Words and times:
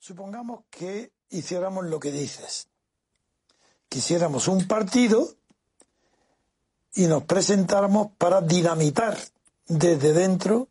Supongamos 0.00 0.60
que 0.70 1.12
hiciéramos 1.28 1.84
lo 1.84 2.00
que 2.00 2.10
dices. 2.10 2.68
Quisiéramos 3.86 4.48
un 4.48 4.66
partido 4.66 5.28
y 6.94 7.06
nos 7.06 7.24
presentáramos 7.24 8.08
para 8.16 8.40
dinamitar 8.40 9.18
desde 9.66 10.14
dentro 10.14 10.68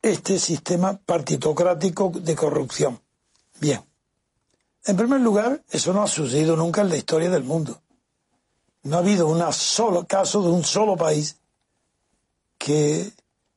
este 0.00 0.38
sistema 0.38 0.96
partitocrático 0.96 2.12
de 2.14 2.36
corrupción. 2.36 3.00
Bien. 3.58 3.84
En 4.84 4.96
primer 4.96 5.20
lugar, 5.20 5.64
eso 5.70 5.92
no 5.92 6.04
ha 6.04 6.06
sucedido 6.06 6.54
nunca 6.54 6.82
en 6.82 6.90
la 6.90 6.96
historia 6.96 7.30
del 7.30 7.42
mundo. 7.42 7.82
No 8.84 8.96
ha 8.96 9.00
habido 9.00 9.26
un 9.26 9.52
solo 9.52 10.06
caso 10.06 10.42
de 10.42 10.50
un 10.50 10.62
solo 10.62 10.96
país 10.96 11.38
que 12.56 13.10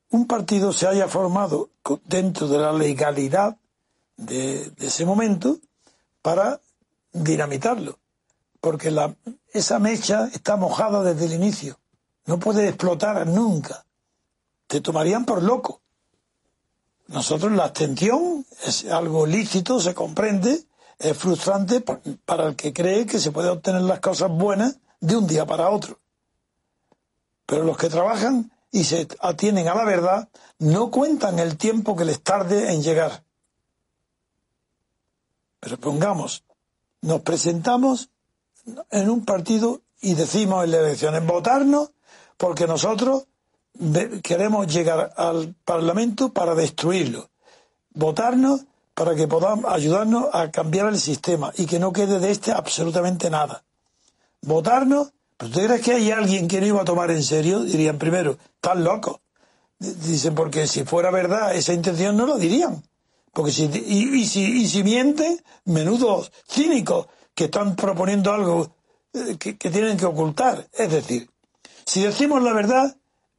un 0.09 0.25
partido 0.25 0.73
se 0.73 0.87
haya 0.87 1.07
formado 1.07 1.69
dentro 2.05 2.47
de 2.47 2.57
la 2.57 2.73
legalidad 2.73 3.57
de, 4.17 4.73
ese 4.79 5.05
momento 5.05 5.59
para 6.21 6.59
dinamitarlo. 7.13 7.99
Porque 8.59 8.91
la, 8.91 9.15
esa 9.53 9.79
mecha 9.79 10.27
está 10.33 10.57
mojada 10.57 11.03
desde 11.03 11.25
el 11.25 11.33
inicio. 11.33 11.79
No 12.25 12.39
puede 12.39 12.67
explotar 12.67 13.25
nunca. 13.27 13.85
Te 14.67 14.81
tomarían 14.81 15.25
por 15.25 15.41
loco. 15.41 15.81
Nosotros 17.07 17.53
la 17.53 17.65
abstención 17.65 18.45
es 18.65 18.85
algo 18.85 19.25
lícito, 19.25 19.79
se 19.79 19.93
comprende, 19.93 20.65
es 20.99 21.17
frustrante 21.17 21.81
para 22.25 22.47
el 22.47 22.55
que 22.57 22.73
cree 22.73 23.05
que 23.05 23.19
se 23.19 23.31
puede 23.31 23.49
obtener 23.49 23.81
las 23.81 24.01
cosas 24.01 24.29
buenas 24.29 24.77
de 24.99 25.15
un 25.15 25.25
día 25.25 25.45
para 25.45 25.69
otro. 25.69 25.99
Pero 27.45 27.63
los 27.63 27.77
que 27.77 27.89
trabajan 27.89 28.51
y 28.71 28.83
se 28.83 29.07
atienen 29.21 29.69
a 29.69 29.75
la 29.75 29.85
verdad 29.85 30.27
no 30.59 30.91
cuentan 30.91 31.39
el 31.39 31.55
tiempo 31.55 31.95
que 31.95 32.03
les 32.03 32.21
tarde 32.21 32.73
en 32.73 32.83
llegar. 32.83 33.23
Pero 35.67 35.81
pongamos, 35.81 36.45
nos 37.01 37.21
presentamos 37.23 38.09
en 38.89 39.09
un 39.09 39.25
partido 39.25 39.81
y 39.99 40.13
decimos 40.13 40.63
en 40.63 40.71
las 40.71 40.79
elecciones 40.79 41.25
votarnos 41.25 41.91
porque 42.37 42.67
nosotros 42.67 43.27
queremos 44.23 44.73
llegar 44.73 45.13
al 45.17 45.55
Parlamento 45.65 46.29
para 46.29 46.55
destruirlo. 46.55 47.29
Votarnos 47.93 48.61
para 48.93 49.13
que 49.13 49.27
podamos 49.27 49.65
ayudarnos 49.65 50.27
a 50.31 50.51
cambiar 50.51 50.87
el 50.87 50.99
sistema 50.99 51.51
y 51.57 51.65
que 51.65 51.79
no 51.79 51.91
quede 51.91 52.19
de 52.19 52.31
este 52.31 52.53
absolutamente 52.53 53.29
nada. 53.29 53.65
Votarnos, 54.41 55.11
¿pero 55.35 55.51
tú 55.51 55.59
crees 55.59 55.81
que 55.81 55.95
hay 55.95 56.11
alguien 56.11 56.47
que 56.47 56.61
no 56.61 56.67
iba 56.67 56.81
a 56.81 56.85
tomar 56.85 57.11
en 57.11 57.23
serio? 57.23 57.59
Dirían 57.59 57.97
primero, 57.97 58.37
están 58.55 58.85
locos. 58.85 59.19
Dicen, 59.79 60.33
porque 60.33 60.65
si 60.65 60.85
fuera 60.85 61.11
verdad 61.11 61.53
esa 61.53 61.73
intención 61.73 62.15
no 62.15 62.25
lo 62.25 62.37
dirían. 62.37 62.81
Porque 63.37 63.51
si, 63.51 63.65
y, 63.65 64.25
si, 64.25 64.79
y 64.79 65.37
menudos 65.65 66.31
cínicos 66.49 67.05
que 67.35 67.43
están 67.43 67.75
proponiendo 67.75 68.33
algo 68.33 68.71
eh, 69.13 69.37
que, 69.37 69.53
tienen 69.53 69.95
que 69.95 70.07
ocultar. 70.07 70.67
Es 70.73 70.91
decir, 70.91 71.29
si 71.85 72.01
decimos 72.01 72.41
la 72.41 72.51
verdad, 72.53 72.97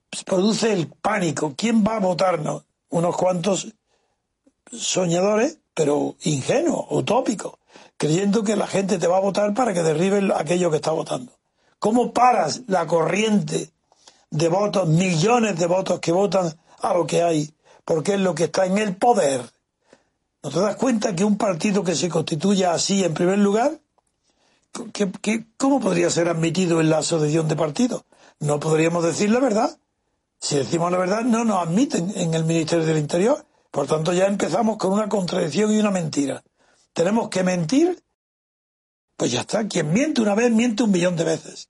pues 0.09 0.23
produce 0.23 0.73
el 0.73 0.87
pánico. 0.87 1.55
¿Quién 1.57 1.83
va 1.83 1.97
a 1.97 1.99
votarnos? 1.99 2.63
Unos 2.91 3.17
cuantos 3.17 3.75
soñadores, 4.71 5.59
pero 5.75 6.15
ingenuos, 6.23 6.87
utópicos, 6.91 7.55
creyendo 7.97 8.45
que 8.45 8.55
la 8.55 8.69
gente 8.69 8.99
te 8.99 9.09
va 9.09 9.17
a 9.17 9.21
votar 9.21 9.53
para 9.53 9.75
que 9.75 9.83
derribe 9.83 10.33
aquello 10.33 10.71
que 10.71 10.77
está 10.77 10.93
votando. 10.93 11.33
¿Cómo 11.81 12.13
paras 12.13 12.63
la 12.69 12.87
corriente 12.87 13.73
de 14.31 14.49
votos, 14.49 14.87
millones 14.87 15.59
de 15.59 15.67
votos 15.67 15.99
que 15.99 16.13
votan 16.13 16.57
a 16.83 16.95
lo 16.95 17.05
que 17.05 17.25
hay? 17.25 17.53
Porque 17.85 18.15
es 18.15 18.21
lo 18.21 18.37
que 18.37 18.45
está 18.45 18.65
en 18.65 18.79
el 18.79 18.95
poder 18.95 19.58
¿No 20.43 20.51
te 20.51 20.61
das 20.61 20.77
cuenta 20.77 21.17
que 21.17 21.25
un 21.25 21.37
partido 21.37 21.83
que 21.83 21.97
se 21.97 22.09
constituya 22.09 22.73
así 22.73 23.03
en 23.03 23.13
primer 23.13 23.39
lugar, 23.39 23.81
cómo 25.57 25.81
podría 25.81 26.11
ser 26.11 26.29
admitido 26.29 26.81
en 26.81 26.91
la 26.91 26.99
asociación 26.99 27.49
de 27.49 27.57
partidos? 27.57 28.05
No 28.39 28.61
podríamos 28.61 29.03
decir 29.03 29.31
la 29.31 29.41
verdad. 29.41 29.79
Si 30.41 30.57
decimos 30.57 30.93
la 30.93 30.99
verdad, 30.99 31.23
no 31.23 31.45
nos 31.45 31.67
admiten 31.67 32.13
en 32.15 32.35
el 32.35 32.45
Ministerio 32.45 32.87
del 32.87 32.99
Interior. 32.99 33.45
Por 33.73 33.89
tanto, 33.89 34.13
ya 34.13 34.27
empezamos 34.27 34.77
con 34.77 34.93
una 34.93 35.09
contradicción 35.09 35.73
y 35.73 35.81
una 35.81 35.91
mentira. 35.91 36.45
¿Tenemos 36.93 37.29
que 37.29 37.43
mentir? 37.43 38.03
Pues 39.17 39.33
ya 39.33 39.41
está. 39.41 39.67
Quien 39.67 39.93
miente 39.93 40.21
una 40.21 40.37
vez, 40.37 40.53
miente 40.53 40.85
un 40.85 40.93
millón 40.93 41.17
de 41.17 41.25
veces. 41.25 41.69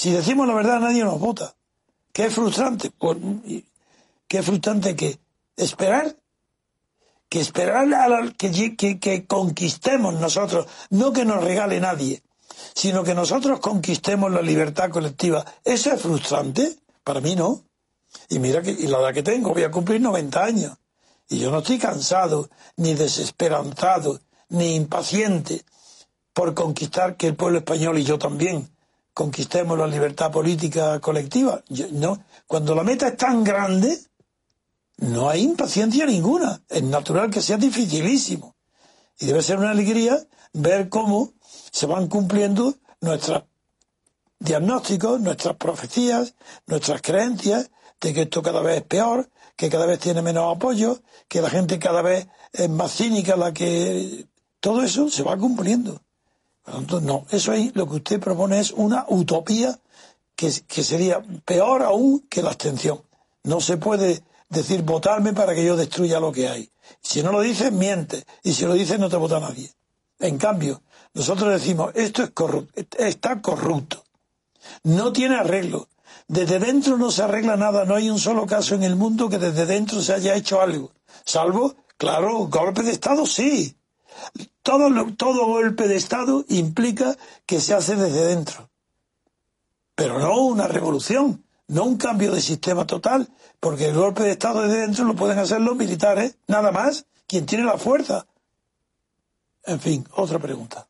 Si 0.00 0.10
decimos 0.12 0.48
la 0.48 0.54
verdad 0.54 0.80
nadie 0.80 1.04
nos 1.04 1.20
vota. 1.20 1.54
Qué 2.10 2.30
frustrante. 2.30 2.90
Qué 4.26 4.42
frustrante 4.42 4.96
que 4.96 5.18
esperar, 5.58 6.16
que 7.28 7.40
esperar 7.40 7.92
a 7.92 8.32
que, 8.32 8.98
que 8.98 9.26
conquistemos 9.26 10.14
nosotros, 10.14 10.66
no 10.88 11.12
que 11.12 11.26
nos 11.26 11.44
regale 11.44 11.80
nadie, 11.80 12.22
sino 12.74 13.04
que 13.04 13.14
nosotros 13.14 13.60
conquistemos 13.60 14.32
la 14.32 14.40
libertad 14.40 14.88
colectiva. 14.88 15.44
¿Eso 15.62 15.92
es 15.92 16.00
frustrante? 16.00 16.78
Para 17.04 17.20
mí 17.20 17.36
no. 17.36 17.64
Y 18.30 18.38
mira 18.38 18.62
que 18.62 18.70
y 18.70 18.86
la 18.86 19.00
edad 19.00 19.12
que 19.12 19.22
tengo, 19.22 19.52
voy 19.52 19.64
a 19.64 19.70
cumplir 19.70 20.00
90 20.00 20.42
años. 20.42 20.78
Y 21.28 21.40
yo 21.40 21.50
no 21.50 21.58
estoy 21.58 21.78
cansado, 21.78 22.48
ni 22.76 22.94
desesperanzado, 22.94 24.18
ni 24.48 24.76
impaciente 24.76 25.62
por 26.32 26.54
conquistar 26.54 27.18
que 27.18 27.26
el 27.26 27.36
pueblo 27.36 27.58
español 27.58 27.98
y 27.98 28.04
yo 28.04 28.18
también 28.18 28.70
conquistemos 29.12 29.78
la 29.78 29.86
libertad 29.86 30.30
política 30.30 31.00
colectiva. 31.00 31.62
no, 31.92 32.24
cuando 32.46 32.74
la 32.74 32.82
meta 32.82 33.08
es 33.08 33.16
tan 33.16 33.44
grande, 33.44 33.98
no 34.98 35.28
hay 35.28 35.42
impaciencia 35.42 36.06
ninguna. 36.06 36.62
Es 36.68 36.82
natural 36.82 37.30
que 37.30 37.42
sea 37.42 37.56
dificilísimo. 37.56 38.54
Y 39.18 39.26
debe 39.26 39.42
ser 39.42 39.58
una 39.58 39.70
alegría 39.70 40.18
ver 40.52 40.88
cómo 40.88 41.32
se 41.70 41.86
van 41.86 42.08
cumpliendo 42.08 42.74
nuestros 43.00 43.44
diagnósticos, 44.38 45.20
nuestras 45.20 45.56
profecías, 45.56 46.34
nuestras 46.66 47.02
creencias 47.02 47.70
de 48.00 48.14
que 48.14 48.22
esto 48.22 48.42
cada 48.42 48.62
vez 48.62 48.78
es 48.78 48.82
peor, 48.84 49.28
que 49.56 49.68
cada 49.68 49.84
vez 49.84 49.98
tiene 49.98 50.22
menos 50.22 50.56
apoyo, 50.56 51.02
que 51.28 51.42
la 51.42 51.50
gente 51.50 51.78
cada 51.78 52.00
vez 52.00 52.28
es 52.52 52.70
más 52.70 52.92
cínica, 52.92 53.36
la 53.36 53.52
que 53.52 54.26
todo 54.60 54.82
eso 54.82 55.10
se 55.10 55.22
va 55.22 55.36
cumpliendo 55.36 56.00
no, 57.02 57.26
eso 57.30 57.52
ahí 57.52 57.72
lo 57.74 57.88
que 57.88 57.96
usted 57.96 58.20
propone 58.20 58.60
es 58.60 58.70
una 58.72 59.04
utopía 59.08 59.78
que, 60.36 60.52
que 60.66 60.84
sería 60.84 61.22
peor 61.44 61.82
aún 61.82 62.26
que 62.28 62.42
la 62.42 62.50
abstención. 62.50 63.02
No 63.42 63.60
se 63.60 63.76
puede 63.76 64.22
decir 64.48 64.82
votarme 64.82 65.32
para 65.32 65.54
que 65.54 65.64
yo 65.64 65.76
destruya 65.76 66.20
lo 66.20 66.32
que 66.32 66.48
hay. 66.48 66.70
Si 67.00 67.22
no 67.22 67.32
lo 67.32 67.40
dices, 67.40 67.72
miente. 67.72 68.24
Y 68.42 68.52
si 68.52 68.64
lo 68.64 68.74
dices, 68.74 68.98
no 68.98 69.08
te 69.08 69.16
vota 69.16 69.40
nadie. 69.40 69.72
En 70.18 70.38
cambio, 70.38 70.82
nosotros 71.14 71.52
decimos, 71.52 71.92
esto 71.94 72.22
es 72.22 72.30
corrupto, 72.30 72.80
está 72.98 73.40
corrupto. 73.40 74.04
No 74.84 75.12
tiene 75.12 75.36
arreglo. 75.36 75.88
Desde 76.28 76.58
dentro 76.58 76.96
no 76.96 77.10
se 77.10 77.22
arregla 77.22 77.56
nada. 77.56 77.84
No 77.84 77.94
hay 77.94 78.10
un 78.10 78.18
solo 78.18 78.46
caso 78.46 78.74
en 78.74 78.82
el 78.82 78.96
mundo 78.96 79.28
que 79.28 79.38
desde 79.38 79.66
dentro 79.66 80.00
se 80.02 80.12
haya 80.12 80.34
hecho 80.34 80.60
algo. 80.60 80.92
Salvo, 81.24 81.74
claro, 81.96 82.46
golpe 82.48 82.82
de 82.82 82.92
Estado, 82.92 83.26
sí. 83.26 83.76
Todo, 84.62 84.88
todo 85.16 85.46
golpe 85.46 85.88
de 85.88 85.96
Estado 85.96 86.44
implica 86.48 87.16
que 87.46 87.60
se 87.60 87.74
hace 87.74 87.96
desde 87.96 88.26
dentro. 88.26 88.70
Pero 89.94 90.18
no 90.18 90.40
una 90.40 90.68
revolución, 90.68 91.44
no 91.68 91.84
un 91.84 91.96
cambio 91.96 92.32
de 92.32 92.40
sistema 92.40 92.86
total, 92.86 93.28
porque 93.60 93.88
el 93.88 93.94
golpe 93.94 94.22
de 94.22 94.32
Estado 94.32 94.62
desde 94.62 94.80
dentro 94.80 95.04
lo 95.04 95.14
pueden 95.14 95.38
hacer 95.38 95.60
los 95.60 95.76
militares, 95.76 96.36
nada 96.46 96.72
más, 96.72 97.06
quien 97.26 97.46
tiene 97.46 97.64
la 97.64 97.78
fuerza. 97.78 98.26
En 99.64 99.80
fin, 99.80 100.06
otra 100.12 100.38
pregunta. 100.38 100.89